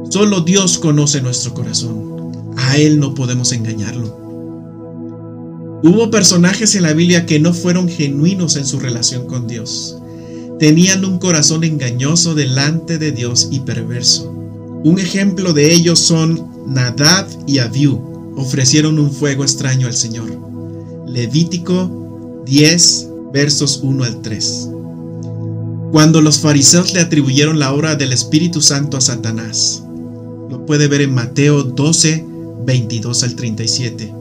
Solo 0.08 0.40
Dios 0.40 0.78
conoce 0.78 1.20
nuestro 1.20 1.52
corazón. 1.54 2.54
A 2.56 2.76
Él 2.78 2.98
no 3.00 3.14
podemos 3.14 3.52
engañarlo. 3.52 4.16
Hubo 5.82 6.10
personajes 6.10 6.74
en 6.74 6.82
la 6.82 6.94
Biblia 6.94 7.26
que 7.26 7.38
no 7.38 7.52
fueron 7.52 7.88
genuinos 7.88 8.56
en 8.56 8.66
su 8.66 8.78
relación 8.78 9.26
con 9.26 9.46
Dios. 9.46 9.98
Tenían 10.58 11.04
un 11.04 11.18
corazón 11.18 11.64
engañoso 11.64 12.34
delante 12.34 12.98
de 12.98 13.12
Dios 13.12 13.48
y 13.50 13.60
perverso. 13.60 14.32
Un 14.84 14.98
ejemplo 14.98 15.52
de 15.52 15.72
ellos 15.74 15.98
son 15.98 16.46
Nadab 16.66 17.26
y 17.46 17.58
Abiú, 17.58 18.32
ofrecieron 18.36 18.98
un 18.98 19.12
fuego 19.12 19.42
extraño 19.42 19.86
al 19.86 19.94
Señor. 19.94 20.30
Levítico 21.06 22.42
10, 22.46 23.08
versos 23.32 23.80
1 23.82 24.04
al 24.04 24.22
3. 24.22 24.68
Cuando 25.92 26.20
los 26.20 26.38
fariseos 26.38 26.94
le 26.94 27.00
atribuyeron 27.00 27.58
la 27.58 27.72
obra 27.72 27.96
del 27.96 28.12
Espíritu 28.12 28.60
Santo 28.62 28.96
a 28.96 29.00
Satanás, 29.00 29.82
puede 30.66 30.88
ver 30.88 31.00
en 31.00 31.14
Mateo 31.14 31.62
12, 31.62 32.26
22 32.64 33.22
al 33.22 33.34
37. 33.34 34.12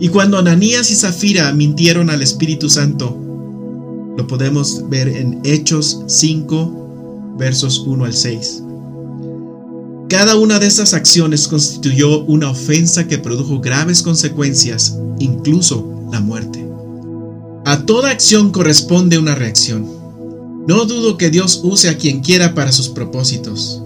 Y 0.00 0.08
cuando 0.08 0.38
Ananías 0.38 0.90
y 0.90 0.96
Zafira 0.96 1.52
mintieron 1.52 2.10
al 2.10 2.22
Espíritu 2.22 2.68
Santo, 2.68 3.16
lo 4.16 4.26
podemos 4.26 4.88
ver 4.88 5.08
en 5.08 5.40
Hechos 5.44 6.02
5, 6.06 7.36
versos 7.38 7.84
1 7.86 8.04
al 8.04 8.14
6. 8.14 8.62
Cada 10.08 10.36
una 10.36 10.58
de 10.58 10.66
esas 10.66 10.92
acciones 10.92 11.46
constituyó 11.46 12.24
una 12.24 12.50
ofensa 12.50 13.06
que 13.06 13.18
produjo 13.18 13.60
graves 13.60 14.02
consecuencias, 14.02 14.98
incluso 15.20 16.08
la 16.10 16.20
muerte. 16.20 16.66
A 17.64 17.86
toda 17.86 18.10
acción 18.10 18.50
corresponde 18.50 19.18
una 19.18 19.34
reacción. 19.36 19.86
No 20.66 20.84
dudo 20.86 21.16
que 21.16 21.30
Dios 21.30 21.60
use 21.62 21.88
a 21.88 21.96
quien 21.96 22.20
quiera 22.20 22.54
para 22.54 22.72
sus 22.72 22.88
propósitos. 22.88 23.82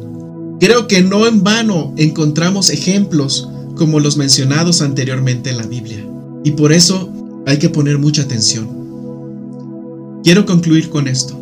Creo 0.60 0.86
que 0.86 1.02
no 1.02 1.26
en 1.26 1.42
vano 1.42 1.92
encontramos 1.96 2.70
ejemplos 2.70 3.48
como 3.76 4.00
los 4.00 4.16
mencionados 4.16 4.82
anteriormente 4.82 5.50
en 5.50 5.56
la 5.56 5.66
Biblia. 5.66 6.06
Y 6.44 6.52
por 6.52 6.72
eso 6.72 7.10
hay 7.46 7.58
que 7.58 7.68
poner 7.68 7.98
mucha 7.98 8.22
atención. 8.22 8.84
Quiero 10.22 10.46
concluir 10.46 10.90
con 10.90 11.08
esto. 11.08 11.38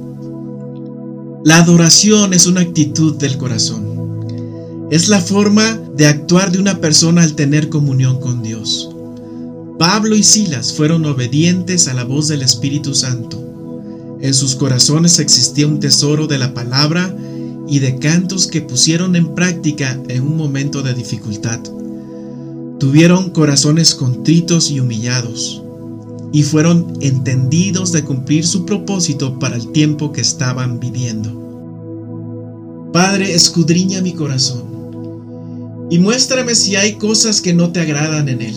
La 1.45 1.59
adoración 1.59 2.33
es 2.33 2.47
una 2.47 2.61
actitud 2.61 3.16
del 3.16 3.37
corazón. 3.37 4.88
Es 4.90 5.09
la 5.09 5.21
forma 5.21 5.78
de 5.97 6.07
actuar 6.07 6.52
de 6.52 6.59
una 6.59 6.78
persona 6.81 7.23
al 7.23 7.35
tener 7.35 7.69
comunión 7.69 8.21
con 8.21 8.42
Dios. 8.42 8.90
Pablo 9.78 10.14
y 10.14 10.23
Silas 10.23 10.73
fueron 10.73 11.04
obedientes 11.07 11.88
a 11.88 11.95
la 11.95 12.04
voz 12.04 12.28
del 12.28 12.42
Espíritu 12.42 12.95
Santo. 12.95 13.42
En 14.21 14.35
sus 14.35 14.54
corazones 14.54 15.19
existía 15.19 15.66
un 15.66 15.81
tesoro 15.81 16.28
de 16.28 16.38
la 16.38 16.54
palabra 16.54 17.14
y 17.69 17.78
de 17.78 17.99
cantos 17.99 18.47
que 18.47 18.61
pusieron 18.61 19.16
en 19.16 19.35
práctica 19.35 20.00
en 20.09 20.23
un 20.23 20.37
momento 20.37 20.83
de 20.83 20.95
dificultad. 20.95 21.61
Tuvieron 22.78 23.31
corazones 23.31 23.95
contritos 23.95 24.71
y 24.71 24.81
humillados, 24.81 25.62
y 26.33 26.42
fueron 26.42 26.99
entendidos 27.00 27.92
de 27.92 28.04
cumplir 28.04 28.47
su 28.47 28.64
propósito 28.64 29.38
para 29.38 29.57
el 29.57 29.71
tiempo 29.73 30.12
que 30.12 30.23
estaban 30.23 30.81
viviendo. 30.81 31.40
Padre, 32.92 33.35
escudriña 33.35 34.02
mi 34.02 34.12
corazón 34.12 34.73
y 35.90 35.99
muéstrame 35.99 36.54
si 36.54 36.75
hay 36.75 36.95
cosas 36.95 37.42
que 37.42 37.52
no 37.52 37.71
te 37.71 37.81
agradan 37.81 38.28
en 38.31 38.40
él. 38.40 38.54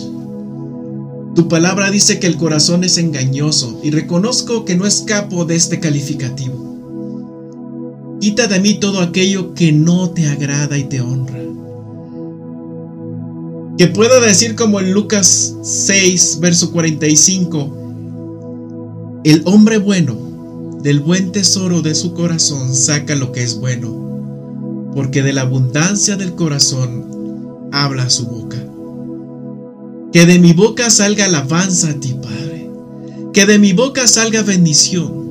Tu 1.34 1.48
palabra 1.48 1.90
dice 1.90 2.18
que 2.18 2.26
el 2.26 2.38
corazón 2.38 2.82
es 2.82 2.96
engañoso 2.96 3.78
y 3.82 3.90
reconozco 3.90 4.64
que 4.64 4.74
no 4.74 4.86
escapo 4.86 5.44
de 5.44 5.54
este 5.54 5.78
calificativo. 5.78 6.65
Quita 8.20 8.46
de 8.46 8.60
mí 8.60 8.74
todo 8.74 9.00
aquello 9.00 9.54
que 9.54 9.72
no 9.72 10.10
te 10.10 10.26
agrada 10.26 10.76
y 10.78 10.84
te 10.84 11.00
honra. 11.00 11.40
Que 13.78 13.86
pueda 13.88 14.20
decir 14.20 14.54
como 14.56 14.80
en 14.80 14.92
Lucas 14.92 15.54
6, 15.62 16.38
verso 16.40 16.72
45, 16.72 19.20
el 19.24 19.42
hombre 19.44 19.76
bueno 19.78 20.16
del 20.82 21.00
buen 21.00 21.32
tesoro 21.32 21.82
de 21.82 21.94
su 21.94 22.14
corazón 22.14 22.74
saca 22.74 23.14
lo 23.14 23.32
que 23.32 23.42
es 23.42 23.58
bueno, 23.58 24.92
porque 24.94 25.22
de 25.22 25.34
la 25.34 25.42
abundancia 25.42 26.16
del 26.16 26.34
corazón 26.34 27.68
habla 27.70 28.08
su 28.08 28.26
boca. 28.26 28.56
Que 30.12 30.24
de 30.24 30.38
mi 30.38 30.54
boca 30.54 30.88
salga 30.88 31.26
alabanza 31.26 31.90
a 31.90 31.94
ti, 31.94 32.16
Padre. 32.22 32.70
Que 33.34 33.44
de 33.44 33.58
mi 33.58 33.74
boca 33.74 34.06
salga 34.06 34.42
bendición. 34.42 35.26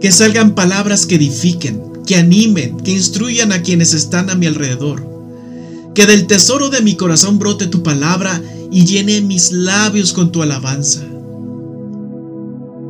Que 0.00 0.12
salgan 0.12 0.54
palabras 0.54 1.06
que 1.06 1.14
edifiquen, 1.14 1.89
que 2.10 2.16
animen, 2.16 2.76
que 2.78 2.90
instruyan 2.90 3.52
a 3.52 3.62
quienes 3.62 3.94
están 3.94 4.30
a 4.30 4.34
mi 4.34 4.46
alrededor. 4.46 5.06
Que 5.94 6.06
del 6.06 6.26
tesoro 6.26 6.68
de 6.68 6.80
mi 6.80 6.96
corazón 6.96 7.38
brote 7.38 7.68
tu 7.68 7.84
palabra 7.84 8.42
y 8.72 8.84
llene 8.84 9.20
mis 9.20 9.52
labios 9.52 10.12
con 10.12 10.32
tu 10.32 10.42
alabanza. 10.42 11.04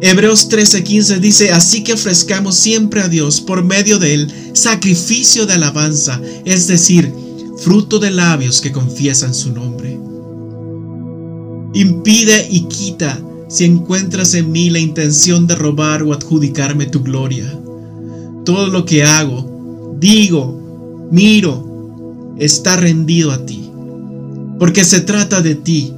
Hebreos 0.00 0.48
13:15 0.48 1.20
dice, 1.20 1.52
así 1.52 1.84
que 1.84 1.92
ofrezcamos 1.92 2.54
siempre 2.54 3.02
a 3.02 3.08
Dios 3.08 3.42
por 3.42 3.62
medio 3.62 3.98
de 3.98 4.14
él 4.14 4.32
sacrificio 4.54 5.44
de 5.44 5.52
alabanza, 5.52 6.18
es 6.46 6.66
decir, 6.66 7.12
fruto 7.58 7.98
de 7.98 8.12
labios 8.12 8.62
que 8.62 8.72
confiesan 8.72 9.34
su 9.34 9.52
nombre. 9.52 10.00
Impide 11.74 12.48
y 12.50 12.62
quita 12.68 13.20
si 13.50 13.66
encuentras 13.66 14.32
en 14.32 14.50
mí 14.50 14.70
la 14.70 14.78
intención 14.78 15.46
de 15.46 15.56
robar 15.56 16.04
o 16.04 16.14
adjudicarme 16.14 16.86
tu 16.86 17.02
gloria. 17.02 17.59
Todo 18.44 18.68
lo 18.68 18.84
que 18.84 19.04
hago, 19.04 19.96
digo, 20.00 21.08
miro, 21.10 22.34
está 22.38 22.76
rendido 22.76 23.30
a 23.32 23.44
ti. 23.44 23.70
Porque 24.58 24.84
se 24.84 25.00
trata 25.00 25.40
de 25.40 25.54
ti. 25.54 25.94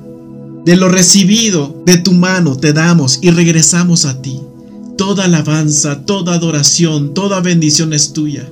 De 0.64 0.76
lo 0.76 0.88
recibido 0.88 1.82
de 1.84 1.98
tu 1.98 2.12
mano 2.12 2.56
te 2.56 2.72
damos 2.72 3.18
y 3.20 3.30
regresamos 3.30 4.04
a 4.04 4.22
ti. 4.22 4.40
Toda 4.96 5.24
alabanza, 5.24 6.04
toda 6.04 6.34
adoración, 6.34 7.14
toda 7.14 7.40
bendición 7.40 7.92
es 7.92 8.12
tuya. 8.12 8.48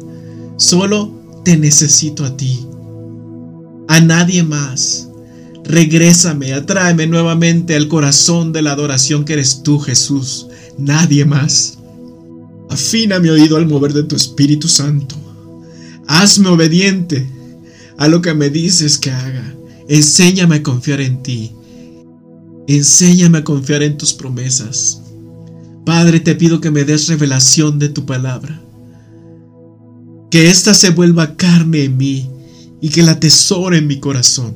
Solo 0.56 1.12
te 1.44 1.56
necesito 1.56 2.25
a 2.25 2.37
ti. 2.37 2.66
A 3.88 4.00
nadie 4.00 4.42
más. 4.42 5.09
Regrésame, 5.64 6.52
atráeme 6.52 7.06
nuevamente 7.06 7.76
al 7.76 7.87
corazón 7.87 8.52
de 8.52 8.62
la 8.62 8.73
adoración 8.73 9.25
que 9.25 9.35
eres 9.35 9.62
tú, 9.62 9.78
Jesús. 9.78 10.49
Nadie 10.78 11.25
más. 11.25 11.78
Afina 12.71 13.19
mi 13.19 13.29
oído 13.29 13.57
al 13.57 13.67
mover 13.67 13.93
de 13.93 14.05
tu 14.05 14.15
Espíritu 14.15 14.69
Santo. 14.69 15.17
Hazme 16.07 16.49
obediente 16.49 17.29
a 17.99 18.07
lo 18.07 18.23
que 18.23 18.33
me 18.33 18.49
dices 18.49 18.97
que 18.97 19.11
haga. 19.11 19.55
Enséñame 19.89 20.57
a 20.57 20.62
confiar 20.62 21.00
en 21.00 21.21
ti. 21.21 21.50
Enséñame 22.69 23.39
a 23.39 23.45
confiar 23.45 23.83
en 23.83 23.99
tus 23.99 24.12
promesas. 24.12 25.03
Padre, 25.85 26.21
te 26.21 26.37
pido 26.37 26.61
que 26.61 26.71
me 26.71 26.85
des 26.85 27.09
revelación 27.09 27.81
de 27.81 27.89
tu 27.89 28.07
palabra. 28.07 28.62
Que 30.31 30.49
ésta 30.49 30.73
se 30.73 30.91
vuelva 30.91 31.35
carne 31.35 31.83
en 31.85 31.97
mí 31.97 32.31
y 32.81 32.91
que 32.91 33.03
la 33.03 33.19
tesore 33.19 33.79
en 33.79 33.89
mi 33.89 33.99
corazón. 33.99 34.55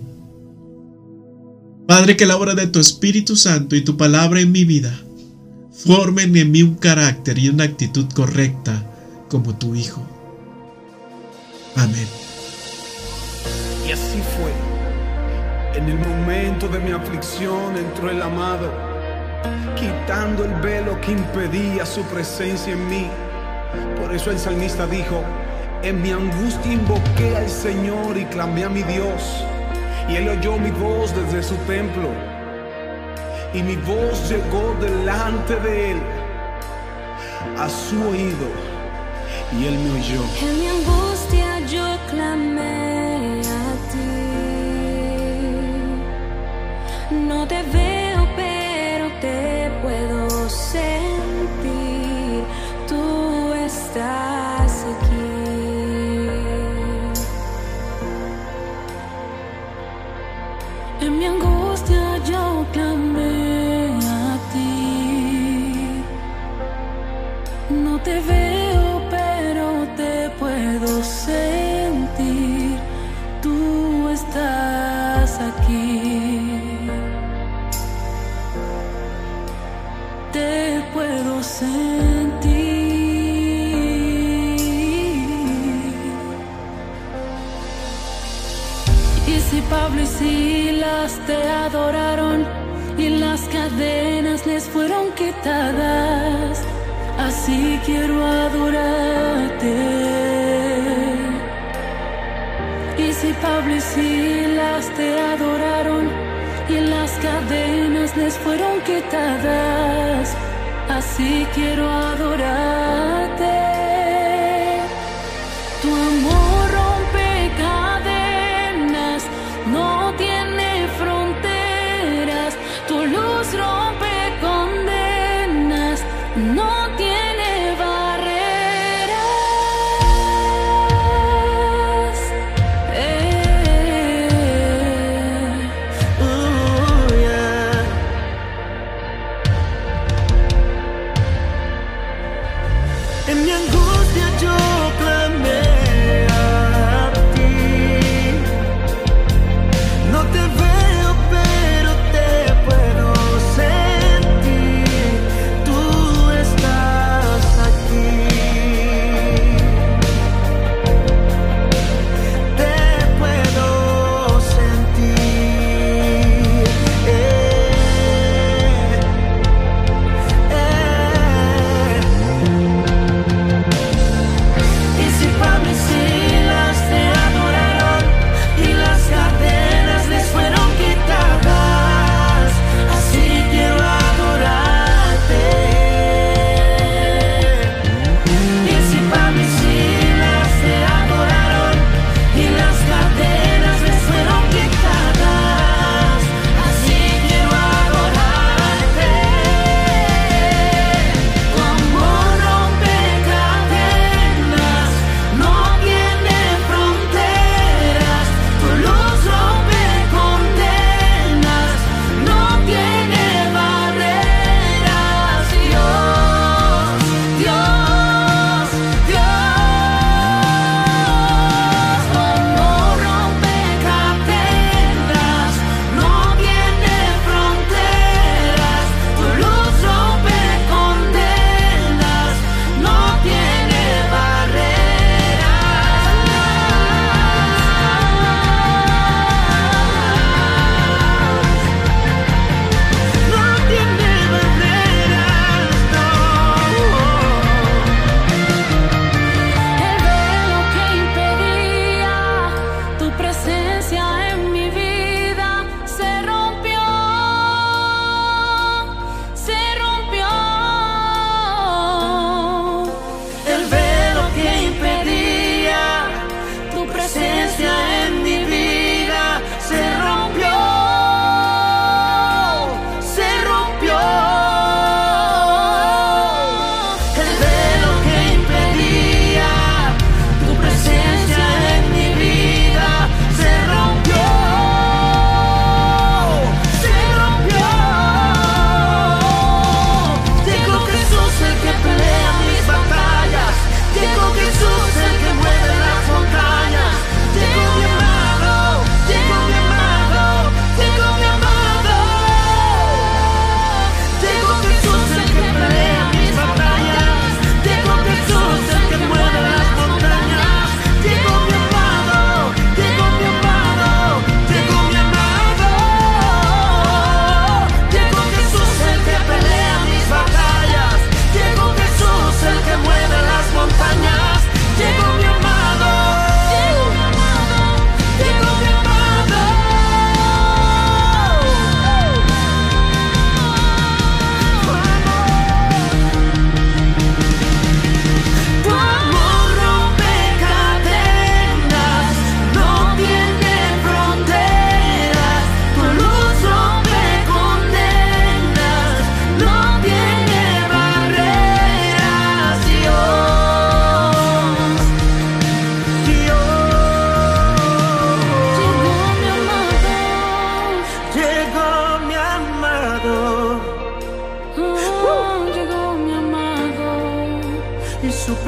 Padre, 1.88 2.16
que 2.16 2.26
la 2.26 2.37
obra 2.37 2.54
de 2.54 2.68
tu 2.68 2.78
Espíritu 2.78 3.35
Santo 3.35 3.75
y 3.75 3.83
tu 3.83 3.97
palabra 3.97 4.40
en 4.40 4.52
mi 4.52 4.64
vida 4.64 5.03
formen 5.75 6.37
en 6.37 6.52
mí 6.52 6.62
un 6.62 6.76
carácter 6.76 7.38
y 7.38 7.49
una 7.49 7.64
actitud 7.64 8.07
correcta 8.14 8.83
como 9.28 9.54
tu 9.57 9.75
Hijo. 9.75 10.02
Amén. 11.76 12.07
Y 13.87 13.90
así 13.90 14.23
fue. 14.37 15.78
En 15.78 15.88
el 15.88 15.99
momento 15.99 16.69
de 16.69 16.78
mi 16.78 16.93
aflicción 16.93 17.76
entró 17.76 18.09
el 18.09 18.23
amado, 18.23 18.71
quitando 19.76 20.45
el 20.45 20.54
velo 20.61 21.00
que 21.00 21.12
impedía 21.12 21.85
su 21.85 22.02
presencia 22.02 22.73
en 22.73 22.88
mí. 22.88 23.09
Por 24.00 24.14
eso 24.14 24.31
el 24.31 24.38
salmista 24.38 24.87
dijo, 24.87 25.23
en 25.83 26.00
mi 26.00 26.12
angustia 26.12 26.73
invoqué 26.73 27.37
al 27.37 27.50
Señor 27.50 28.16
y 28.16 28.25
clamé 28.26 28.64
a 28.64 28.69
mi 28.69 28.85
Dios. 28.85 29.45
Y 30.09 30.16
él 30.16 30.28
oyó 30.28 30.57
mi 30.57 30.71
voz 30.71 31.12
desde 31.14 31.43
su 31.43 31.57
templo 31.66 32.33
y 33.54 33.62
mi 33.62 33.76
voz 33.76 34.28
llegó 34.28 34.75
delante 34.80 35.54
de 35.56 35.92
él 35.92 36.02
a 37.56 37.68
su 37.68 38.02
oído 38.02 38.49
y 39.56 39.66
él 39.66 39.78
me 39.78 39.90
oyó. 40.00 40.23
En 40.42 40.58
mi 40.58 40.66
angustia 40.66 41.60
yo 41.60 41.84
clamé 42.10 43.40
a 43.40 43.75
ti. 43.90 44.08
No 47.14 47.47
te 47.47 47.62
veo, 47.62 47.94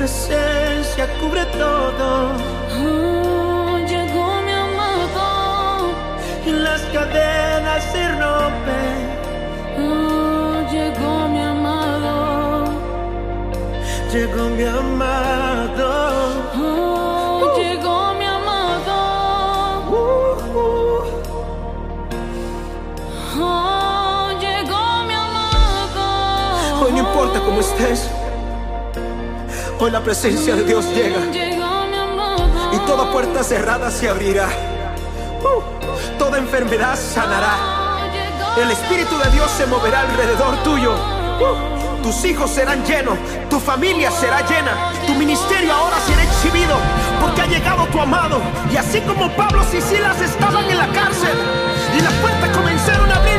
presencia 0.07 1.09
cubre 1.19 1.45
todo. 1.47 2.31
Oh, 2.79 3.79
llegó 3.89 4.27
mi 4.47 4.53
amado. 4.53 5.91
Y 6.47 6.51
las 6.53 6.81
cadenas 6.95 7.83
se 7.93 8.09
rompen. 8.23 8.99
Oh, 9.77 10.55
llegó 10.71 11.29
mi 11.29 11.41
amado. 11.41 12.67
Llegó 14.13 14.49
mi 14.51 14.63
amado. 14.63 15.89
Oh, 16.55 17.57
llegó 17.59 18.15
mi 18.15 18.27
amado. 18.27 18.99
Uh, 19.91 20.35
uh. 20.63 21.03
Oh, 23.41 24.29
llegó 24.39 24.83
mi 25.09 25.15
amado. 25.15 26.05
Hoy 26.81 26.93
no 26.93 26.99
importa 26.99 27.41
cómo 27.41 27.61
estés. 27.61 28.16
Hoy 29.79 29.91
la 29.91 30.03
presencia 30.03 30.57
de 30.57 30.65
Dios 30.65 30.87
llega. 30.95 31.21
Y 32.73 32.79
toda 32.87 33.11
puerta 33.13 33.45
cerrada 33.45 33.91
se 33.91 34.09
abrirá. 34.09 34.49
Uh, 35.43 36.19
toda 36.19 36.39
enfermedad 36.39 36.97
sanará. 36.97 37.57
El 38.57 38.71
Espíritu 38.71 39.19
de 39.19 39.31
Dios 39.33 39.51
se 39.51 39.67
moverá 39.67 40.01
alrededor 40.01 40.57
tuyo. 40.63 40.95
Uh, 40.95 42.03
tus 42.03 42.25
hijos 42.25 42.51
serán 42.51 42.85
llenos, 42.85 43.19
tu 43.51 43.59
familia 43.59 44.11
será 44.13 44.41
llena, 44.47 44.93
tu 45.07 45.15
ministerio 45.15 45.73
ahora 45.75 45.97
será 46.07 46.23
exhibido, 46.23 46.77
porque 47.21 47.43
ha 47.43 47.47
llegado 47.47 47.85
tu 47.87 48.01
amado. 48.01 48.41
Y 48.73 48.77
así 48.77 49.01
como 49.01 49.29
Pablo 49.33 49.63
y 49.73 49.81
Silas 49.81 50.21
estaban 50.21 50.71
en 50.71 50.79
la 50.79 50.87
cárcel 50.87 51.37
y 51.99 52.01
las 52.01 52.13
puertas 52.15 52.49
comenzaron 52.57 53.11
a 53.11 53.17
abrirse, 53.17 53.36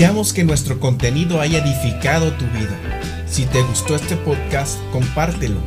Deseamos 0.00 0.32
que 0.32 0.44
nuestro 0.44 0.80
contenido 0.80 1.42
haya 1.42 1.58
edificado 1.58 2.32
tu 2.32 2.46
vida. 2.46 2.74
Si 3.26 3.44
te 3.44 3.60
gustó 3.60 3.94
este 3.94 4.16
podcast, 4.16 4.78
compártelo 4.92 5.60